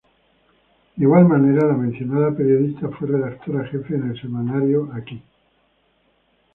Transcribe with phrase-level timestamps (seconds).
[0.95, 5.21] De igual manera, la mencionada periodista fue redactora jefa en el semanario "Aquí".